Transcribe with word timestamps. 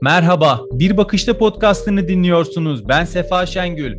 Merhaba, 0.00 0.60
Bir 0.72 0.96
Bakışta 0.96 1.38
podcastını 1.38 2.08
dinliyorsunuz. 2.08 2.88
Ben 2.88 3.04
Sefa 3.04 3.46
Şengül. 3.46 3.98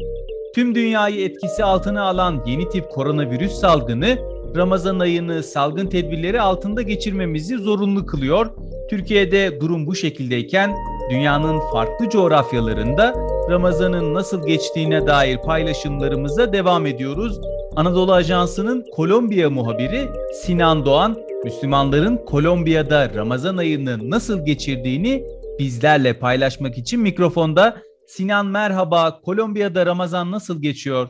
Tüm 0.55 0.75
dünyayı 0.75 1.25
etkisi 1.25 1.63
altına 1.63 2.03
alan 2.03 2.43
yeni 2.47 2.69
tip 2.69 2.89
koronavirüs 2.89 3.51
salgını 3.51 4.17
Ramazan 4.55 4.99
ayını 4.99 5.43
salgın 5.43 5.87
tedbirleri 5.87 6.41
altında 6.41 6.81
geçirmemizi 6.81 7.57
zorunlu 7.57 8.05
kılıyor. 8.05 8.49
Türkiye'de 8.89 9.61
durum 9.61 9.87
bu 9.87 9.95
şekildeyken 9.95 10.75
dünyanın 11.09 11.59
farklı 11.71 12.09
coğrafyalarında 12.09 13.13
Ramazan'ın 13.49 14.13
nasıl 14.13 14.47
geçtiğine 14.47 15.07
dair 15.07 15.37
paylaşımlarımıza 15.37 16.53
devam 16.53 16.85
ediyoruz. 16.85 17.39
Anadolu 17.75 18.13
Ajansı'nın 18.13 18.85
Kolombiya 18.91 19.49
muhabiri 19.49 20.07
Sinan 20.33 20.85
Doğan, 20.85 21.17
Müslümanların 21.43 22.17
Kolombiya'da 22.25 23.09
Ramazan 23.15 23.57
ayını 23.57 24.09
nasıl 24.09 24.45
geçirdiğini 24.45 25.23
bizlerle 25.59 26.19
paylaşmak 26.19 26.77
için 26.77 26.99
mikrofonda. 26.99 27.81
Sinan 28.07 28.45
merhaba, 28.45 29.21
Kolombiya'da 29.21 29.85
Ramazan 29.85 30.31
nasıl 30.31 30.61
geçiyor? 30.61 31.09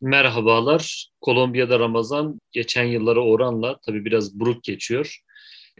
Merhabalar. 0.00 1.10
Kolombiya'da 1.20 1.78
Ramazan 1.78 2.40
geçen 2.52 2.84
yıllara 2.84 3.20
oranla 3.20 3.78
tabii 3.86 4.04
biraz 4.04 4.40
buruk 4.40 4.64
geçiyor. 4.64 5.20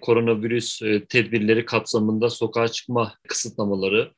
Koronavirüs 0.00 0.82
e, 0.82 1.04
tedbirleri 1.04 1.64
kapsamında 1.64 2.30
sokağa 2.30 2.68
çıkma 2.68 3.14
kısıtlamaları 3.28 4.12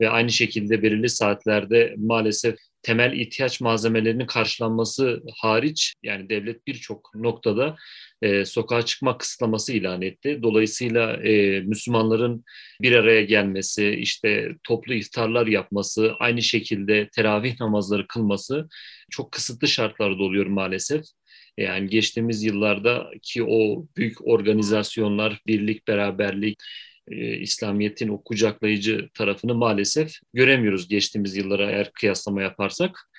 ve 0.00 0.10
aynı 0.10 0.30
şekilde 0.30 0.82
belirli 0.82 1.08
saatlerde 1.08 1.94
maalesef 1.98 2.56
temel 2.84 3.12
ihtiyaç 3.12 3.60
malzemelerinin 3.60 4.26
karşılanması 4.26 5.22
hariç 5.36 5.94
yani 6.02 6.28
devlet 6.28 6.66
birçok 6.66 7.14
noktada 7.14 7.76
e, 8.22 8.44
sokağa 8.44 8.82
çıkma 8.82 9.18
kısıtlaması 9.18 9.72
ilan 9.72 10.02
etti. 10.02 10.40
Dolayısıyla 10.42 11.12
e, 11.12 11.60
Müslümanların 11.60 12.44
bir 12.82 12.92
araya 12.92 13.22
gelmesi, 13.24 13.90
işte 13.90 14.48
toplu 14.64 14.94
iftarlar 14.94 15.46
yapması, 15.46 16.12
aynı 16.18 16.42
şekilde 16.42 17.08
teravih 17.08 17.60
namazları 17.60 18.06
kılması 18.06 18.68
çok 19.10 19.32
kısıtlı 19.32 19.68
şartlarda 19.68 20.22
oluyor 20.22 20.46
maalesef. 20.46 21.04
Yani 21.58 21.88
geçtiğimiz 21.88 22.42
yıllarda 22.44 23.10
ki 23.22 23.44
o 23.44 23.86
büyük 23.96 24.26
organizasyonlar, 24.28 25.40
birlik, 25.46 25.88
beraberlik, 25.88 26.58
e, 27.10 27.36
İslamiyet'in 27.36 28.08
o 28.08 28.22
kucaklayıcı 28.22 29.08
tarafını 29.14 29.54
maalesef 29.54 30.12
göremiyoruz 30.34 30.88
geçtiğimiz 30.88 31.36
yıllara 31.36 31.70
eğer 31.70 31.92
kıyaslama 31.92 32.42
yaparsak. 32.42 33.10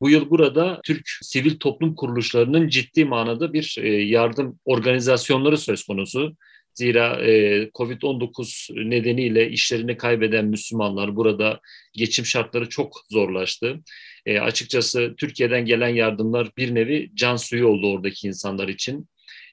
Bu 0.00 0.10
yıl 0.10 0.30
burada 0.30 0.80
Türk 0.84 1.08
sivil 1.22 1.58
toplum 1.58 1.94
kuruluşlarının 1.94 2.68
ciddi 2.68 3.04
manada 3.04 3.52
bir 3.52 3.76
e, 3.80 3.88
yardım 3.88 4.58
organizasyonları 4.64 5.58
söz 5.58 5.84
konusu. 5.84 6.36
Zira 6.74 7.16
e, 7.22 7.64
Covid-19 7.74 8.90
nedeniyle 8.90 9.50
işlerini 9.50 9.96
kaybeden 9.96 10.44
Müslümanlar 10.44 11.16
burada 11.16 11.60
geçim 11.92 12.26
şartları 12.26 12.68
çok 12.68 12.96
zorlaştı. 13.10 13.80
E, 14.26 14.40
açıkçası 14.40 15.14
Türkiye'den 15.16 15.64
gelen 15.64 15.88
yardımlar 15.88 16.50
bir 16.56 16.74
nevi 16.74 17.10
can 17.14 17.36
suyu 17.36 17.66
oldu 17.66 17.92
oradaki 17.92 18.26
insanlar 18.26 18.68
için. 18.68 19.08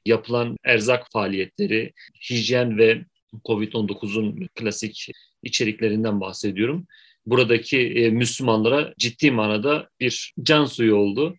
Yapılan 0.05 0.57
erzak 0.63 1.11
faaliyetleri, 1.11 1.93
hijyen 2.29 2.77
ve 2.77 3.01
Covid-19'un 3.45 4.47
klasik 4.55 5.11
içeriklerinden 5.43 6.21
bahsediyorum. 6.21 6.87
Buradaki 7.25 7.79
e, 7.79 8.09
Müslümanlara 8.09 8.93
ciddi 8.97 9.31
manada 9.31 9.89
bir 9.99 10.33
can 10.43 10.65
suyu 10.65 10.95
oldu. 10.95 11.35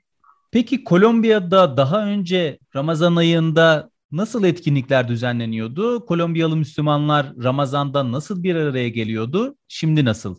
Peki 0.53 0.85
Kolombiya'da 0.85 1.77
daha 1.77 2.07
önce 2.07 2.59
Ramazan 2.77 3.17
ayında 3.17 3.91
nasıl 4.13 4.45
etkinlikler 4.45 5.09
düzenleniyordu? 5.09 6.07
Kolombiyalı 6.07 6.57
Müslümanlar 6.57 7.27
Ramazan'da 7.43 8.13
nasıl 8.13 8.43
bir 8.43 8.55
araya 8.55 8.89
geliyordu? 8.89 9.57
Şimdi 9.69 10.05
nasıl? 10.05 10.37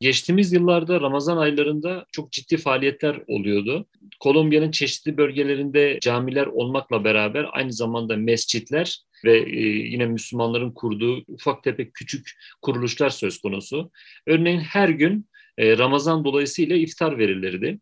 Geçtiğimiz 0.00 0.52
yıllarda 0.52 1.00
Ramazan 1.00 1.36
aylarında 1.36 2.06
çok 2.12 2.32
ciddi 2.32 2.56
faaliyetler 2.56 3.22
oluyordu. 3.26 3.86
Kolombiya'nın 4.20 4.70
çeşitli 4.70 5.16
bölgelerinde 5.16 5.98
camiler 6.00 6.46
olmakla 6.46 7.04
beraber 7.04 7.46
aynı 7.52 7.72
zamanda 7.72 8.16
mescitler 8.16 9.02
ve 9.24 9.38
e, 9.38 9.60
yine 9.66 10.06
Müslümanların 10.06 10.70
kurduğu 10.70 11.24
ufak 11.28 11.64
tefek 11.64 11.94
küçük 11.94 12.30
kuruluşlar 12.62 13.10
söz 13.10 13.40
konusu. 13.40 13.90
Örneğin 14.26 14.60
her 14.60 14.88
gün 14.88 15.28
e, 15.58 15.78
Ramazan 15.78 16.24
dolayısıyla 16.24 16.76
iftar 16.76 17.18
verilirdi. 17.18 17.78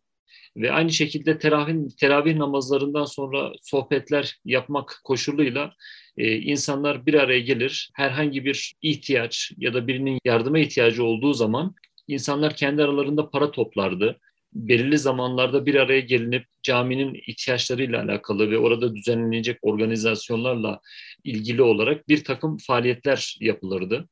Ve 0.57 0.73
aynı 0.73 0.93
şekilde 0.93 1.39
teravih, 1.39 1.75
teravih 2.01 2.37
namazlarından 2.37 3.05
sonra 3.05 3.53
sohbetler 3.63 4.37
yapmak 4.45 5.01
koşuluyla 5.05 5.75
e, 6.17 6.37
insanlar 6.37 7.07
bir 7.07 7.15
araya 7.15 7.41
gelir. 7.41 7.91
Herhangi 7.95 8.45
bir 8.45 8.75
ihtiyaç 8.83 9.53
ya 9.59 9.75
da 9.75 9.87
birinin 9.87 10.19
yardıma 10.25 10.59
ihtiyacı 10.59 11.05
olduğu 11.05 11.35
zaman 11.35 11.75
insanlar 12.09 12.57
kendi 12.57 12.83
aralarında 12.83 13.31
para 13.31 13.51
toplardı. 13.51 14.21
Belirli 14.53 14.99
zamanlarda 14.99 15.67
bir 15.67 15.75
araya 15.75 16.01
gelinip 16.01 16.47
caminin 16.63 17.23
ihtiyaçlarıyla 17.27 18.03
alakalı 18.03 18.51
ve 18.51 18.59
orada 18.59 18.97
düzenlenecek 18.97 19.59
organizasyonlarla 19.63 20.81
ilgili 21.25 21.63
olarak 21.63 22.09
bir 22.09 22.25
takım 22.25 22.57
faaliyetler 22.59 23.37
yapılırdı. 23.41 24.09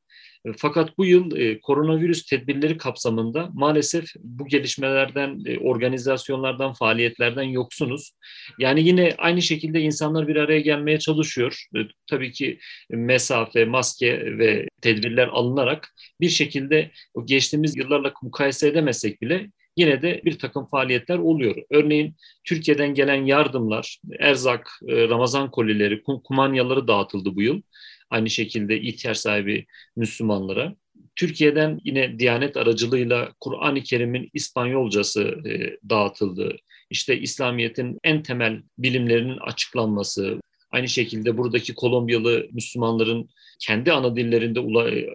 Fakat 0.57 0.97
bu 0.97 1.05
yıl 1.05 1.35
e, 1.35 1.59
koronavirüs 1.59 2.25
tedbirleri 2.25 2.77
kapsamında 2.77 3.49
maalesef 3.53 4.05
bu 4.19 4.47
gelişmelerden, 4.47 5.39
e, 5.45 5.57
organizasyonlardan, 5.57 6.73
faaliyetlerden 6.73 7.43
yoksunuz. 7.43 8.11
Yani 8.59 8.87
yine 8.87 9.15
aynı 9.17 9.41
şekilde 9.41 9.81
insanlar 9.81 10.27
bir 10.27 10.35
araya 10.35 10.59
gelmeye 10.59 10.99
çalışıyor. 10.99 11.65
E, 11.75 11.79
tabii 12.07 12.31
ki 12.31 12.59
mesafe, 12.89 13.65
maske 13.65 14.37
ve 14.37 14.67
tedbirler 14.81 15.27
alınarak 15.27 15.93
bir 16.21 16.29
şekilde 16.29 16.91
geçtiğimiz 17.25 17.77
yıllarla 17.77 18.13
mukayese 18.23 18.67
edemesek 18.67 19.21
bile 19.21 19.49
yine 19.79 20.01
de 20.01 20.21
bir 20.25 20.39
takım 20.39 20.65
faaliyetler 20.65 21.17
oluyor. 21.17 21.55
Örneğin 21.71 22.15
Türkiye'den 22.43 22.93
gelen 22.93 23.25
yardımlar, 23.25 23.99
erzak, 24.19 24.69
e, 24.87 25.09
Ramazan 25.09 25.51
kolileri, 25.51 26.03
kumanyaları 26.03 26.87
dağıtıldı 26.87 27.35
bu 27.35 27.41
yıl 27.41 27.61
aynı 28.09 28.29
şekilde 28.29 28.81
ihtiyaç 28.81 29.17
sahibi 29.17 29.65
Müslümanlara. 29.95 30.75
Türkiye'den 31.15 31.79
yine 31.83 32.19
Diyanet 32.19 32.57
aracılığıyla 32.57 33.33
Kur'an-ı 33.39 33.83
Kerim'in 33.83 34.29
İspanyolcası 34.33 35.21
e, 35.21 35.77
dağıtıldı. 35.89 36.55
İşte 36.89 37.19
İslamiyet'in 37.19 37.99
en 38.03 38.23
temel 38.23 38.61
bilimlerinin 38.77 39.37
açıklanması, 39.37 40.39
aynı 40.71 40.87
şekilde 40.87 41.37
buradaki 41.37 41.73
Kolombiyalı 41.75 42.47
Müslümanların 42.51 43.29
kendi 43.59 43.91
ana 43.91 44.15
dillerinde 44.15 44.59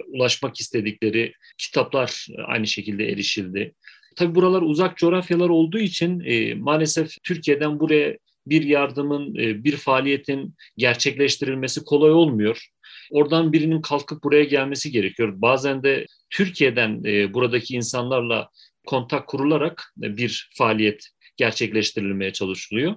ulaşmak 0.09 0.61
istedikleri 0.61 1.33
kitaplar 1.59 2.27
aynı 2.47 2.67
şekilde 2.67 3.09
erişildi. 3.09 3.75
Tabi 4.17 4.35
buralar 4.35 4.63
uzak 4.63 4.97
coğrafyalar 4.97 5.49
olduğu 5.49 5.79
için 5.79 6.21
e, 6.21 6.55
maalesef 6.55 7.23
Türkiye'den 7.23 7.81
buraya 7.81 8.19
bir 8.47 8.63
yardımın, 8.63 9.35
e, 9.35 9.65
bir 9.65 9.77
faaliyetin 9.77 10.55
gerçekleştirilmesi 10.77 11.85
kolay 11.85 12.11
olmuyor. 12.11 12.69
Oradan 13.11 13.53
birinin 13.53 13.81
kalkıp 13.81 14.25
buraya 14.25 14.45
gelmesi 14.45 14.91
gerekiyor. 14.91 15.33
Bazen 15.37 15.83
de 15.83 16.07
Türkiye'den 16.31 17.05
e, 17.05 17.35
buradaki 17.35 17.75
insanlarla 17.75 18.49
kontak 18.87 19.27
kurularak 19.27 19.95
e, 20.03 20.17
bir 20.17 20.51
faaliyet 20.55 21.09
gerçekleştirilmeye 21.37 22.33
çalışılıyor. 22.33 22.95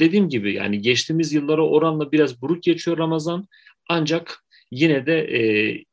Dediğim 0.00 0.28
gibi 0.28 0.54
yani 0.54 0.80
geçtiğimiz 0.80 1.32
yıllara 1.32 1.66
oranla 1.66 2.12
biraz 2.12 2.42
buruk 2.42 2.62
geçiyor 2.62 2.98
Ramazan. 2.98 3.48
Ancak 3.88 4.44
yine 4.70 5.06
de 5.06 5.20
e, 5.20 5.40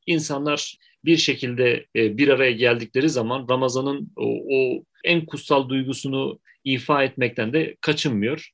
insanlar 0.06 0.78
bir 1.06 1.18
şekilde 1.18 1.85
e, 1.96 2.18
bir 2.18 2.28
araya 2.28 2.52
geldikleri 2.52 3.09
zaman 3.09 3.47
Ramazan'ın 3.50 4.12
o, 4.16 4.25
o 4.25 4.84
en 5.03 5.25
kutsal 5.25 5.69
duygusunu 5.69 6.40
ifa 6.63 7.03
etmekten 7.03 7.53
de 7.53 7.75
kaçınmıyor. 7.81 8.50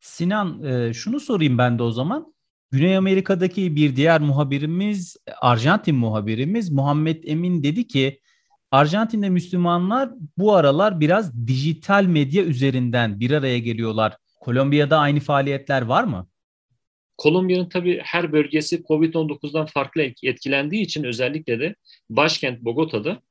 Sinan 0.00 0.64
e, 0.64 0.94
şunu 0.94 1.20
sorayım 1.20 1.58
ben 1.58 1.78
de 1.78 1.82
o 1.82 1.90
zaman. 1.90 2.34
Güney 2.70 2.96
Amerika'daki 2.96 3.76
bir 3.76 3.96
diğer 3.96 4.20
muhabirimiz, 4.20 5.16
Arjantin 5.40 5.96
muhabirimiz 5.96 6.70
Muhammed 6.70 7.24
Emin 7.24 7.62
dedi 7.62 7.86
ki 7.86 8.20
Arjantin'de 8.70 9.30
Müslümanlar 9.30 10.10
bu 10.38 10.54
aralar 10.54 11.00
biraz 11.00 11.46
dijital 11.46 12.04
medya 12.04 12.44
üzerinden 12.44 13.20
bir 13.20 13.30
araya 13.30 13.58
geliyorlar. 13.58 14.16
Kolombiya'da 14.40 14.98
aynı 14.98 15.20
faaliyetler 15.20 15.82
var 15.82 16.04
mı? 16.04 16.28
Kolombiya'nın 17.18 17.68
tabii 17.68 18.00
her 18.02 18.32
bölgesi 18.32 18.82
Covid-19'dan 18.82 19.66
farklı 19.66 20.02
etkilendiği 20.22 20.82
için 20.82 21.04
özellikle 21.04 21.60
de 21.60 21.74
başkent 22.10 22.60
Bogota'da 22.60 23.22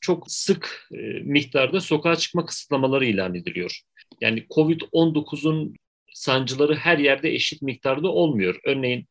çok 0.00 0.30
sık 0.30 0.88
e, 0.92 0.96
miktarda 1.22 1.80
sokağa 1.80 2.16
çıkma 2.16 2.46
kısıtlamaları 2.46 3.06
ilan 3.06 3.34
ediliyor. 3.34 3.80
Yani 4.20 4.46
Covid-19'un 4.50 5.74
sancıları 6.14 6.76
her 6.76 6.98
yerde 6.98 7.32
eşit 7.32 7.62
miktarda 7.62 8.08
olmuyor. 8.08 8.60
Örneğin 8.64 9.06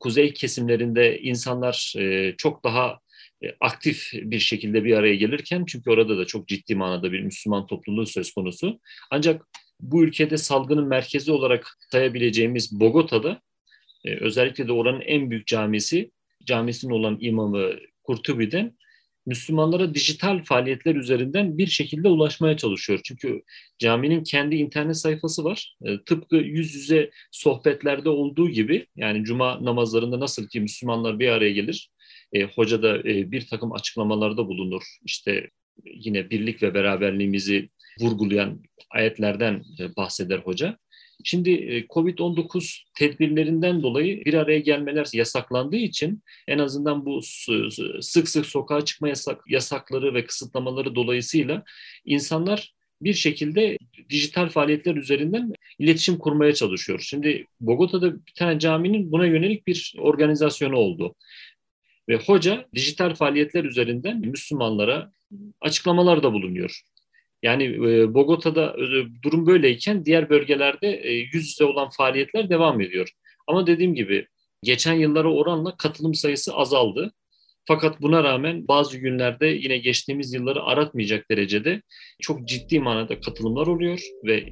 kuzey 0.00 0.32
kesimlerinde 0.32 1.20
insanlar 1.20 1.94
e, 1.98 2.34
çok 2.38 2.64
daha 2.64 2.98
e, 3.44 3.46
aktif 3.60 4.10
bir 4.12 4.38
şekilde 4.38 4.84
bir 4.84 4.96
araya 4.96 5.14
gelirken 5.14 5.64
çünkü 5.68 5.90
orada 5.90 6.18
da 6.18 6.24
çok 6.24 6.48
ciddi 6.48 6.74
manada 6.74 7.12
bir 7.12 7.20
Müslüman 7.20 7.66
topluluğu 7.66 8.06
söz 8.06 8.32
konusu. 8.32 8.80
Ancak 9.10 9.46
bu 9.80 10.04
ülkede 10.04 10.36
salgının 10.36 10.88
merkezi 10.88 11.32
olarak 11.32 11.78
sayabileceğimiz 11.90 12.80
Bogota'da 12.80 13.40
e, 14.04 14.16
özellikle 14.16 14.68
de 14.68 14.72
oranın 14.72 15.00
en 15.00 15.30
büyük 15.30 15.46
camisi 15.46 16.10
Camisi'nin 16.44 16.92
olan 16.92 17.18
imamı 17.20 17.70
Kurtubi'den 18.02 18.76
Müslümanlara 19.26 19.94
dijital 19.94 20.44
faaliyetler 20.44 20.94
üzerinden 20.94 21.58
bir 21.58 21.66
şekilde 21.66 22.08
ulaşmaya 22.08 22.56
çalışıyor. 22.56 23.00
Çünkü 23.04 23.42
caminin 23.78 24.24
kendi 24.24 24.56
internet 24.56 24.96
sayfası 24.96 25.44
var. 25.44 25.76
E, 25.84 26.02
tıpkı 26.04 26.36
yüz 26.36 26.74
yüze 26.74 27.10
sohbetlerde 27.30 28.08
olduğu 28.08 28.48
gibi 28.48 28.86
yani 28.96 29.24
cuma 29.24 29.64
namazlarında 29.64 30.20
nasıl 30.20 30.48
ki 30.48 30.60
Müslümanlar 30.60 31.18
bir 31.18 31.28
araya 31.28 31.52
gelir, 31.52 31.90
e, 32.32 32.42
hoca 32.42 32.82
da 32.82 32.98
e, 32.98 33.32
bir 33.32 33.46
takım 33.46 33.72
açıklamalarda 33.72 34.48
bulunur. 34.48 34.82
İşte 35.04 35.50
yine 35.84 36.30
birlik 36.30 36.62
ve 36.62 36.74
beraberliğimizi 36.74 37.70
vurgulayan 38.00 38.62
ayetlerden 38.90 39.64
e, 39.80 39.96
bahseder 39.96 40.38
hoca. 40.38 40.78
Şimdi 41.24 41.50
e, 41.50 41.86
Covid-19 41.86 42.82
tedbirlerinden 42.98 43.82
dolayı 43.82 44.24
bir 44.24 44.34
araya 44.34 44.58
gelmeler 44.58 45.06
yasaklandığı 45.12 45.76
için 45.76 46.22
en 46.48 46.58
azından 46.58 47.06
bu 47.06 47.20
sık 48.00 48.28
sık 48.28 48.46
sokağa 48.46 48.84
çıkma 48.84 49.08
yasak, 49.08 49.40
yasakları 49.48 50.14
ve 50.14 50.24
kısıtlamaları 50.24 50.94
dolayısıyla 50.94 51.64
insanlar 52.04 52.74
bir 53.00 53.14
şekilde 53.14 53.78
dijital 54.10 54.48
faaliyetler 54.48 54.96
üzerinden 54.96 55.52
iletişim 55.78 56.18
kurmaya 56.18 56.54
çalışıyor. 56.54 57.00
Şimdi 57.04 57.46
Bogota'da 57.60 58.26
bir 58.26 58.32
tane 58.36 58.58
caminin 58.58 59.12
buna 59.12 59.26
yönelik 59.26 59.66
bir 59.66 59.94
organizasyonu 59.98 60.76
oldu. 60.76 61.14
Ve 62.08 62.16
hoca 62.16 62.68
dijital 62.74 63.14
faaliyetler 63.14 63.64
üzerinden 63.64 64.18
Müslümanlara 64.18 65.12
açıklamalar 65.60 66.22
da 66.22 66.32
bulunuyor. 66.32 66.82
Yani 67.42 67.64
e, 67.64 68.14
Bogota'da 68.14 68.76
e, 68.78 68.86
durum 69.22 69.46
böyleyken 69.46 70.04
diğer 70.04 70.30
bölgelerde 70.30 70.88
e, 70.88 71.12
yüz 71.12 71.48
yüze 71.48 71.64
olan 71.64 71.88
faaliyetler 71.90 72.50
devam 72.50 72.80
ediyor. 72.80 73.08
Ama 73.46 73.66
dediğim 73.66 73.94
gibi 73.94 74.26
geçen 74.62 74.94
yıllara 74.94 75.32
oranla 75.32 75.76
katılım 75.76 76.14
sayısı 76.14 76.54
azaldı. 76.54 77.12
Fakat 77.68 78.00
buna 78.00 78.24
rağmen 78.24 78.68
bazı 78.68 78.98
günlerde 78.98 79.46
yine 79.46 79.78
geçtiğimiz 79.78 80.34
yılları 80.34 80.62
aratmayacak 80.62 81.30
derecede 81.30 81.82
çok 82.20 82.48
ciddi 82.48 82.80
manada 82.80 83.20
katılımlar 83.20 83.66
oluyor 83.66 84.00
ve 84.24 84.44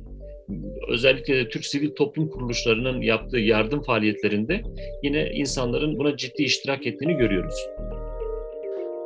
özellikle 0.88 1.36
de 1.36 1.48
Türk 1.48 1.66
sivil 1.66 1.90
toplum 1.94 2.28
kuruluşlarının 2.28 3.00
yaptığı 3.00 3.38
yardım 3.38 3.82
faaliyetlerinde 3.82 4.62
yine 5.02 5.30
insanların 5.30 5.98
buna 5.98 6.16
ciddi 6.16 6.42
iştirak 6.42 6.86
ettiğini 6.86 7.16
görüyoruz. 7.16 7.54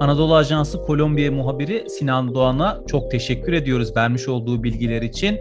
Anadolu 0.00 0.34
Ajansı 0.34 0.82
Kolombiya 0.82 1.32
muhabiri 1.32 1.84
Sinan 1.90 2.34
Doğan'a 2.34 2.80
çok 2.86 3.10
teşekkür 3.10 3.52
ediyoruz 3.52 3.96
vermiş 3.96 4.28
olduğu 4.28 4.62
bilgiler 4.62 5.02
için. 5.02 5.38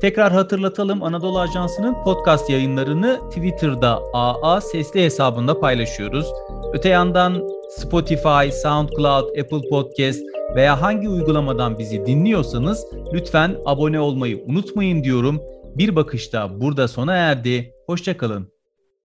Tekrar 0.00 0.32
hatırlatalım 0.32 1.02
Anadolu 1.02 1.38
Ajansı'nın 1.38 2.04
podcast 2.04 2.50
yayınlarını 2.50 3.20
Twitter'da 3.28 4.00
AA 4.12 4.60
sesli 4.60 5.04
hesabında 5.04 5.60
paylaşıyoruz. 5.60 6.26
Öte 6.72 6.88
yandan 6.88 7.48
Spotify, 7.78 8.50
SoundCloud, 8.62 9.28
Apple 9.38 9.68
Podcast 9.70 10.20
veya 10.54 10.82
hangi 10.82 11.08
uygulamadan 11.08 11.78
bizi 11.78 12.06
dinliyorsanız 12.06 12.86
lütfen 13.12 13.56
abone 13.66 14.00
olmayı 14.00 14.44
unutmayın 14.46 15.04
diyorum. 15.04 15.40
Bir 15.76 15.96
bakışta 15.96 16.60
burada 16.60 16.88
sona 16.88 17.14
erdi. 17.14 17.74
Hoşçakalın. 17.86 18.59